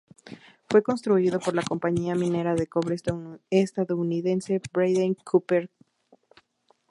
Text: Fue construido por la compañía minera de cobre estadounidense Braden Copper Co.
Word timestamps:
Fue 0.67 0.81
construido 0.81 1.39
por 1.39 1.53
la 1.53 1.61
compañía 1.61 2.15
minera 2.15 2.55
de 2.55 2.65
cobre 2.65 2.95
estadounidense 2.95 4.59
Braden 4.73 5.13
Copper 5.13 5.69
Co. 5.69 5.75